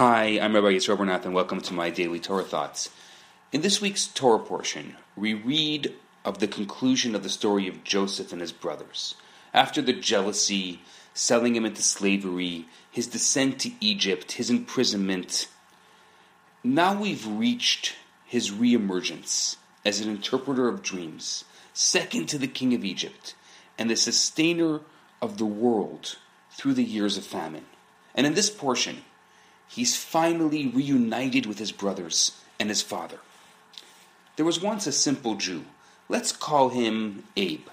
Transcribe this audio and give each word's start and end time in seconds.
Hi, 0.00 0.40
I'm 0.40 0.54
Rabbi 0.54 0.68
Yisroel 0.68 0.96
Bernath, 0.96 1.26
and 1.26 1.34
welcome 1.34 1.60
to 1.60 1.74
my 1.74 1.90
daily 1.90 2.18
Torah 2.18 2.42
thoughts. 2.42 2.88
In 3.52 3.60
this 3.60 3.82
week's 3.82 4.06
Torah 4.06 4.38
portion, 4.38 4.96
we 5.14 5.34
read 5.34 5.92
of 6.24 6.38
the 6.38 6.48
conclusion 6.48 7.14
of 7.14 7.22
the 7.22 7.28
story 7.28 7.68
of 7.68 7.84
Joseph 7.84 8.32
and 8.32 8.40
his 8.40 8.50
brothers. 8.50 9.14
After 9.52 9.82
the 9.82 9.92
jealousy, 9.92 10.80
selling 11.12 11.54
him 11.54 11.66
into 11.66 11.82
slavery, 11.82 12.64
his 12.90 13.08
descent 13.08 13.58
to 13.58 13.72
Egypt, 13.78 14.32
his 14.32 14.48
imprisonment, 14.48 15.48
now 16.64 16.98
we've 16.98 17.26
reached 17.26 17.96
his 18.24 18.50
reemergence 18.50 19.56
as 19.84 20.00
an 20.00 20.08
interpreter 20.08 20.66
of 20.66 20.82
dreams, 20.82 21.44
second 21.74 22.26
to 22.30 22.38
the 22.38 22.48
king 22.48 22.72
of 22.72 22.86
Egypt, 22.86 23.34
and 23.78 23.90
the 23.90 23.96
sustainer 23.96 24.80
of 25.20 25.36
the 25.36 25.44
world 25.44 26.16
through 26.52 26.72
the 26.72 26.84
years 26.84 27.18
of 27.18 27.24
famine. 27.26 27.66
And 28.14 28.26
in 28.26 28.32
this 28.32 28.48
portion, 28.48 29.04
he's 29.70 29.96
finally 29.96 30.66
reunited 30.66 31.46
with 31.46 31.58
his 31.58 31.72
brothers 31.72 32.32
and 32.58 32.68
his 32.68 32.82
father. 32.82 33.18
There 34.36 34.44
was 34.44 34.60
once 34.60 34.86
a 34.86 34.92
simple 34.92 35.36
Jew. 35.36 35.64
Let's 36.08 36.32
call 36.32 36.70
him 36.70 37.24
Abe. 37.36 37.68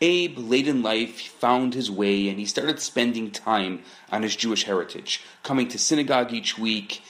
Abe, 0.00 0.38
late 0.38 0.68
in 0.68 0.82
life, 0.82 1.20
found 1.20 1.74
his 1.74 1.90
way 1.90 2.28
and 2.28 2.38
he 2.38 2.46
started 2.46 2.80
spending 2.80 3.30
time 3.30 3.82
on 4.12 4.22
his 4.22 4.36
Jewish 4.36 4.64
heritage, 4.64 5.22
coming 5.42 5.68
to 5.68 5.78
synagogue 5.78 6.32
each 6.32 6.58
week, 6.58 7.02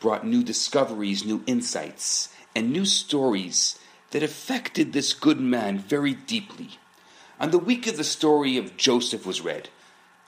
brought 0.00 0.26
new 0.26 0.42
discoveries, 0.42 1.24
new 1.24 1.42
insights, 1.46 2.30
and 2.54 2.72
new 2.72 2.84
stories 2.84 3.78
that 4.10 4.22
affected 4.22 4.92
this 4.92 5.12
good 5.12 5.40
man 5.40 5.78
very 5.78 6.14
deeply. 6.14 6.70
On 7.40 7.50
the 7.50 7.58
week 7.58 7.86
of 7.86 7.96
the 7.96 8.04
story 8.04 8.56
of 8.56 8.76
Joseph 8.76 9.26
was 9.26 9.40
read, 9.40 9.68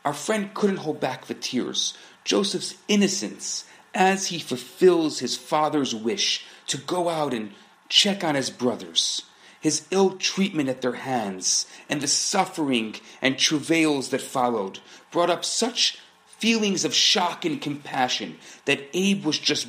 our 0.05 0.13
friend 0.13 0.53
couldn't 0.55 0.79
hold 0.79 1.01
back 1.01 1.27
the 1.27 1.35
tears. 1.35 1.97
Joseph's 2.27 2.75
innocence 2.89 3.65
as 3.95 4.27
he 4.27 4.41
fulfills 4.41 5.21
his 5.21 5.37
father's 5.37 5.95
wish 5.95 6.45
to 6.67 6.77
go 6.77 7.09
out 7.09 7.33
and 7.33 7.53
check 7.89 8.25
on 8.25 8.35
his 8.35 8.51
brothers, 8.51 9.23
his 9.61 9.87
ill 9.93 10.17
treatment 10.17 10.69
at 10.69 10.83
their 10.83 10.95
hands, 10.95 11.67
and 11.89 12.01
the 12.01 12.09
suffering 12.09 12.97
and 13.23 13.39
travails 13.39 14.09
that 14.09 14.21
followed 14.21 14.81
brought 15.13 15.31
up 15.31 15.45
such 15.45 15.99
feelings 16.27 16.85
of 16.85 16.93
shock 16.93 17.45
and 17.45 17.63
compassion 17.63 18.39
that 18.65 18.91
Abe 18.93 19.25
was 19.25 19.39
just 19.39 19.69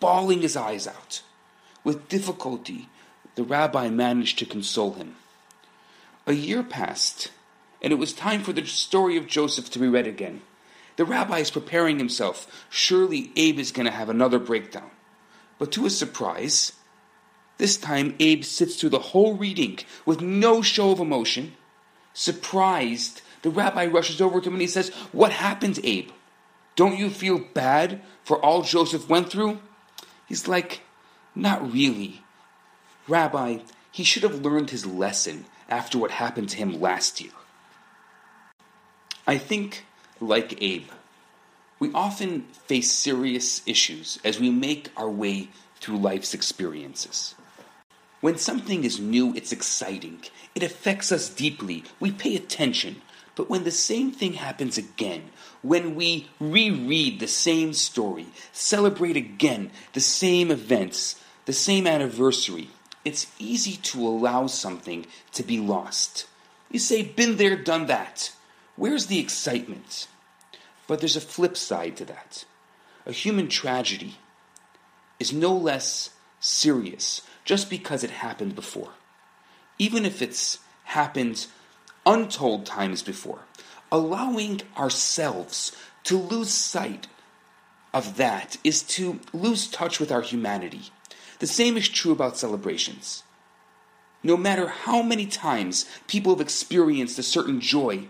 bawling 0.00 0.40
his 0.40 0.56
eyes 0.56 0.86
out. 0.86 1.22
With 1.84 2.08
difficulty, 2.08 2.88
the 3.34 3.44
rabbi 3.44 3.90
managed 3.90 4.38
to 4.38 4.46
console 4.46 4.94
him. 4.94 5.16
A 6.26 6.32
year 6.32 6.62
passed, 6.62 7.30
and 7.82 7.92
it 7.92 7.96
was 7.96 8.14
time 8.14 8.42
for 8.42 8.54
the 8.54 8.64
story 8.64 9.18
of 9.18 9.26
Joseph 9.26 9.70
to 9.70 9.78
be 9.78 9.86
read 9.86 10.06
again. 10.06 10.40
The 10.98 11.04
rabbi 11.04 11.38
is 11.38 11.52
preparing 11.52 11.98
himself. 11.98 12.66
Surely 12.68 13.30
Abe 13.36 13.60
is 13.60 13.70
going 13.70 13.86
to 13.86 13.92
have 13.92 14.08
another 14.08 14.40
breakdown. 14.40 14.90
But 15.56 15.70
to 15.72 15.84
his 15.84 15.96
surprise, 15.96 16.72
this 17.56 17.76
time 17.76 18.16
Abe 18.18 18.42
sits 18.42 18.74
through 18.74 18.90
the 18.90 18.98
whole 18.98 19.36
reading 19.36 19.78
with 20.04 20.20
no 20.20 20.60
show 20.60 20.90
of 20.90 20.98
emotion. 20.98 21.54
Surprised, 22.14 23.22
the 23.42 23.50
rabbi 23.50 23.86
rushes 23.86 24.20
over 24.20 24.40
to 24.40 24.48
him 24.48 24.54
and 24.54 24.60
he 24.60 24.66
says, 24.66 24.88
What 25.12 25.30
happened, 25.30 25.78
Abe? 25.84 26.10
Don't 26.74 26.98
you 26.98 27.10
feel 27.10 27.38
bad 27.38 28.02
for 28.24 28.44
all 28.44 28.62
Joseph 28.62 29.08
went 29.08 29.30
through? 29.30 29.60
He's 30.26 30.48
like, 30.48 30.80
Not 31.32 31.72
really. 31.72 32.24
Rabbi, 33.06 33.58
he 33.92 34.02
should 34.02 34.24
have 34.24 34.44
learned 34.44 34.70
his 34.70 34.84
lesson 34.84 35.44
after 35.68 35.96
what 35.96 36.10
happened 36.10 36.48
to 36.48 36.56
him 36.56 36.80
last 36.80 37.20
year. 37.20 37.30
I 39.28 39.38
think 39.38 39.84
like 40.20 40.62
Abe, 40.62 40.88
we 41.78 41.92
often 41.92 42.42
face 42.66 42.90
serious 42.90 43.62
issues 43.66 44.18
as 44.24 44.40
we 44.40 44.50
make 44.50 44.90
our 44.96 45.10
way 45.10 45.48
through 45.80 45.98
life's 45.98 46.34
experiences. 46.34 47.34
When 48.20 48.36
something 48.36 48.82
is 48.82 48.98
new, 48.98 49.32
it's 49.34 49.52
exciting. 49.52 50.24
It 50.54 50.64
affects 50.64 51.12
us 51.12 51.28
deeply. 51.28 51.84
We 52.00 52.10
pay 52.10 52.34
attention. 52.34 53.02
But 53.36 53.48
when 53.48 53.62
the 53.62 53.70
same 53.70 54.10
thing 54.10 54.32
happens 54.32 54.76
again, 54.76 55.30
when 55.62 55.94
we 55.94 56.28
reread 56.40 57.20
the 57.20 57.28
same 57.28 57.72
story, 57.72 58.26
celebrate 58.52 59.16
again 59.16 59.70
the 59.92 60.00
same 60.00 60.50
events, 60.50 61.22
the 61.46 61.52
same 61.52 61.86
anniversary, 61.86 62.70
it's 63.04 63.28
easy 63.38 63.76
to 63.76 64.06
allow 64.06 64.48
something 64.48 65.06
to 65.32 65.44
be 65.44 65.60
lost. 65.60 66.26
You 66.72 66.80
say, 66.80 67.04
been 67.04 67.36
there, 67.36 67.56
done 67.56 67.86
that. 67.86 68.32
Where's 68.78 69.06
the 69.06 69.18
excitement? 69.18 70.06
But 70.86 71.00
there's 71.00 71.16
a 71.16 71.20
flip 71.20 71.56
side 71.56 71.96
to 71.96 72.04
that. 72.04 72.44
A 73.06 73.12
human 73.12 73.48
tragedy 73.48 74.18
is 75.18 75.32
no 75.32 75.52
less 75.52 76.10
serious 76.38 77.22
just 77.44 77.68
because 77.68 78.04
it 78.04 78.10
happened 78.10 78.54
before. 78.54 78.90
Even 79.80 80.06
if 80.06 80.22
it's 80.22 80.60
happened 80.84 81.48
untold 82.06 82.66
times 82.66 83.02
before. 83.02 83.40
Allowing 83.90 84.60
ourselves 84.76 85.72
to 86.04 86.16
lose 86.16 86.50
sight 86.50 87.08
of 87.92 88.16
that 88.16 88.58
is 88.62 88.82
to 88.84 89.18
lose 89.32 89.66
touch 89.66 89.98
with 89.98 90.12
our 90.12 90.22
humanity. 90.22 90.90
The 91.40 91.48
same 91.48 91.76
is 91.76 91.88
true 91.88 92.12
about 92.12 92.36
celebrations. 92.36 93.24
No 94.22 94.36
matter 94.36 94.68
how 94.68 95.02
many 95.02 95.26
times 95.26 95.84
people 96.06 96.32
have 96.32 96.40
experienced 96.40 97.18
a 97.18 97.22
certain 97.22 97.60
joy, 97.60 98.08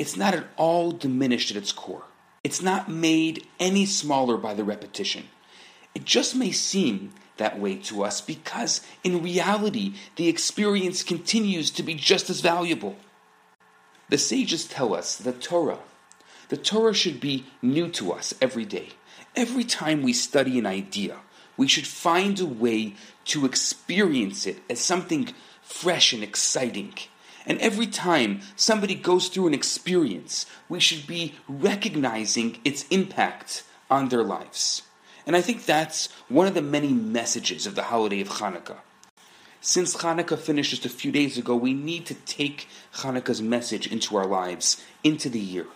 it's 0.00 0.16
not 0.16 0.32
at 0.32 0.46
all 0.56 0.92
diminished 0.92 1.50
at 1.50 1.58
its 1.58 1.72
core. 1.72 2.04
It's 2.42 2.62
not 2.62 2.88
made 2.88 3.46
any 3.60 3.84
smaller 3.84 4.38
by 4.38 4.54
the 4.54 4.64
repetition. 4.64 5.24
It 5.94 6.06
just 6.06 6.34
may 6.34 6.52
seem 6.52 7.12
that 7.36 7.60
way 7.60 7.76
to 7.76 8.02
us 8.02 8.22
because, 8.22 8.80
in 9.04 9.22
reality, 9.22 9.92
the 10.16 10.28
experience 10.28 11.02
continues 11.02 11.70
to 11.72 11.82
be 11.82 11.92
just 11.92 12.30
as 12.30 12.40
valuable. 12.40 12.96
The 14.08 14.16
sages 14.16 14.64
tell 14.64 14.94
us 14.94 15.16
that 15.18 15.42
Torah, 15.42 15.80
the 16.48 16.56
Torah 16.56 16.94
should 16.94 17.20
be 17.20 17.44
new 17.60 17.88
to 17.90 18.12
us 18.12 18.32
every 18.40 18.64
day. 18.64 18.88
Every 19.36 19.64
time 19.64 20.02
we 20.02 20.14
study 20.14 20.58
an 20.58 20.64
idea, 20.64 21.18
we 21.58 21.68
should 21.68 21.86
find 21.86 22.40
a 22.40 22.46
way 22.46 22.94
to 23.26 23.44
experience 23.44 24.46
it 24.46 24.60
as 24.70 24.80
something 24.80 25.34
fresh 25.60 26.14
and 26.14 26.22
exciting. 26.22 26.94
And 27.46 27.58
every 27.60 27.86
time 27.86 28.40
somebody 28.56 28.94
goes 28.94 29.28
through 29.28 29.46
an 29.46 29.54
experience, 29.54 30.46
we 30.68 30.80
should 30.80 31.06
be 31.06 31.34
recognizing 31.48 32.58
its 32.64 32.86
impact 32.88 33.64
on 33.90 34.08
their 34.08 34.22
lives. 34.22 34.82
And 35.26 35.36
I 35.36 35.40
think 35.40 35.64
that's 35.64 36.08
one 36.28 36.46
of 36.46 36.54
the 36.54 36.62
many 36.62 36.92
messages 36.92 37.66
of 37.66 37.74
the 37.74 37.84
holiday 37.84 38.20
of 38.20 38.28
Hanukkah. 38.28 38.78
Since 39.60 39.96
Hanukkah 39.96 40.38
finished 40.38 40.70
just 40.70 40.86
a 40.86 40.88
few 40.88 41.12
days 41.12 41.36
ago, 41.36 41.54
we 41.54 41.74
need 41.74 42.06
to 42.06 42.14
take 42.14 42.66
Hanukkah's 42.94 43.42
message 43.42 43.86
into 43.86 44.16
our 44.16 44.26
lives, 44.26 44.82
into 45.04 45.28
the 45.28 45.38
year. 45.38 45.66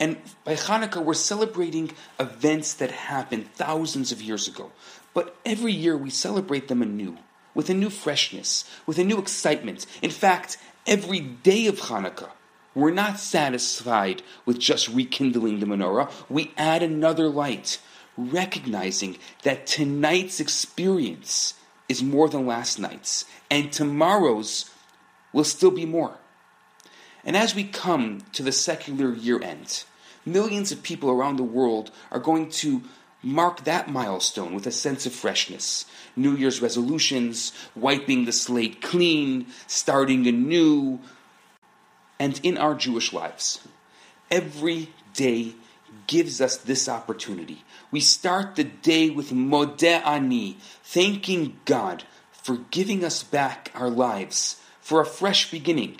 And 0.00 0.16
by 0.44 0.54
Hanukkah, 0.54 1.04
we're 1.04 1.14
celebrating 1.14 1.92
events 2.18 2.74
that 2.74 2.90
happened 2.90 3.52
thousands 3.54 4.10
of 4.10 4.20
years 4.20 4.48
ago. 4.48 4.72
But 5.12 5.36
every 5.46 5.72
year 5.72 5.96
we 5.96 6.10
celebrate 6.10 6.66
them 6.66 6.82
anew, 6.82 7.18
with 7.54 7.70
a 7.70 7.74
new 7.74 7.90
freshness, 7.90 8.68
with 8.84 8.98
a 8.98 9.04
new 9.04 9.18
excitement. 9.18 9.86
In 10.02 10.10
fact, 10.10 10.58
every 10.86 11.20
day 11.20 11.66
of 11.66 11.80
Hanukkah. 11.80 12.30
We're 12.74 12.90
not 12.90 13.20
satisfied 13.20 14.22
with 14.44 14.58
just 14.58 14.88
rekindling 14.88 15.60
the 15.60 15.66
menorah. 15.66 16.10
We 16.28 16.52
add 16.56 16.82
another 16.82 17.28
light, 17.28 17.78
recognizing 18.16 19.16
that 19.44 19.66
tonight's 19.66 20.40
experience 20.40 21.54
is 21.88 22.02
more 22.02 22.28
than 22.28 22.46
last 22.46 22.78
night's, 22.78 23.26
and 23.50 23.72
tomorrow's 23.72 24.70
will 25.32 25.44
still 25.44 25.70
be 25.70 25.86
more. 25.86 26.18
And 27.24 27.36
as 27.36 27.54
we 27.54 27.64
come 27.64 28.22
to 28.32 28.42
the 28.42 28.52
secular 28.52 29.14
year 29.14 29.40
end, 29.42 29.84
millions 30.26 30.72
of 30.72 30.82
people 30.82 31.10
around 31.10 31.36
the 31.36 31.44
world 31.44 31.90
are 32.10 32.18
going 32.18 32.50
to 32.50 32.82
mark 33.24 33.64
that 33.64 33.90
milestone 33.90 34.54
with 34.54 34.66
a 34.66 34.72
sense 34.72 35.06
of 35.06 35.12
freshness. 35.12 35.86
New 36.16 36.36
Year's 36.36 36.62
resolutions, 36.62 37.52
wiping 37.74 38.24
the 38.24 38.32
slate 38.32 38.82
clean, 38.82 39.46
starting 39.66 40.26
anew. 40.26 41.00
And 42.18 42.40
in 42.42 42.58
our 42.58 42.74
Jewish 42.74 43.12
lives, 43.12 43.66
every 44.30 44.90
day 45.14 45.54
gives 46.06 46.40
us 46.40 46.56
this 46.56 46.88
opportunity. 46.88 47.64
We 47.90 48.00
start 48.00 48.56
the 48.56 48.64
day 48.64 49.10
with 49.10 49.30
Modeh 49.30 50.04
Ani, 50.04 50.58
thanking 50.82 51.58
God 51.64 52.04
for 52.32 52.58
giving 52.70 53.04
us 53.04 53.22
back 53.22 53.70
our 53.74 53.88
lives, 53.88 54.60
for 54.80 55.00
a 55.00 55.06
fresh 55.06 55.50
beginning. 55.50 55.98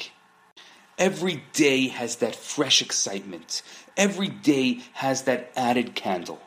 Every 0.99 1.43
day 1.53 1.88
has 1.88 2.17
that 2.17 2.37
fresh 2.37 2.82
excitement. 2.82 3.62
Every 3.97 4.29
day 4.29 4.82
has 4.93 5.23
that 5.23 5.53
added 5.56 5.94
candle. 5.94 6.41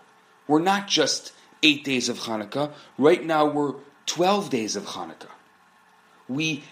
We're 0.48 0.60
not 0.60 0.88
just 0.88 1.34
eight 1.62 1.84
days 1.84 2.10
of 2.10 2.20
Hanukkah. 2.20 2.72
Right 2.98 3.24
now, 3.24 3.46
we're 3.46 3.76
12 4.06 4.50
days 4.50 4.76
of 4.76 4.86
Hanukkah. 4.86 5.32
We 6.30 6.64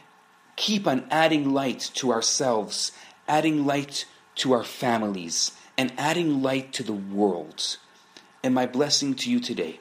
keep 0.56 0.88
on 0.88 1.06
adding 1.12 1.54
light 1.54 1.92
to 1.96 2.12
ourselves, 2.12 2.92
adding 3.28 3.66
light 3.66 4.06
to 4.36 4.54
our 4.54 4.64
families, 4.64 5.52
and 5.78 5.94
adding 5.98 6.42
light 6.42 6.74
to 6.74 6.84
the 6.84 6.94
world. 6.94 7.78
And 8.44 8.54
my 8.54 8.66
blessing 8.66 9.16
to 9.16 9.32
you 9.32 9.40
today 9.40 9.80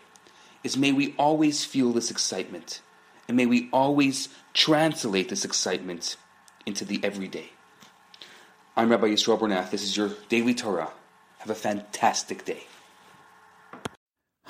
is 0.62 0.76
may 0.76 0.92
we 0.92 1.14
always 1.18 1.64
feel 1.64 1.92
this 1.92 2.10
excitement, 2.10 2.80
and 3.28 3.36
may 3.36 3.46
we 3.46 3.68
always 3.72 4.28
translate 4.54 5.28
this 5.28 5.44
excitement 5.44 6.16
into 6.66 6.84
the 6.84 7.00
everyday. 7.02 7.50
I'm 8.76 8.90
Rabbi 8.90 9.08
Yisrael 9.08 9.38
Bernath. 9.38 9.70
This 9.70 9.82
is 9.82 9.96
your 9.96 10.10
Daily 10.28 10.54
Torah. 10.54 10.90
Have 11.38 11.50
a 11.50 11.54
fantastic 11.54 12.44
day. 12.44 12.64